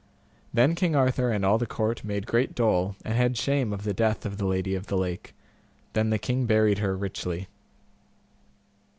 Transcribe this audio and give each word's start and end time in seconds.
Then 0.51 0.73
King 0.73 0.95
Arthur 0.95 1.31
and 1.31 1.45
all 1.45 1.59
the 1.59 1.67
court 1.67 2.03
made 2.03 2.25
great 2.25 2.55
dole 2.55 2.95
and 3.05 3.13
had 3.13 3.37
shame 3.37 3.71
of 3.71 3.83
the 3.83 3.93
death 3.93 4.25
of 4.25 4.37
the 4.39 4.45
Lady 4.47 4.73
of 4.73 4.87
the 4.87 4.97
Lake. 4.97 5.35
Then 5.93 6.09
the 6.09 6.17
king 6.17 6.47
buried 6.47 6.79
her 6.79 6.97
richly. 6.97 7.47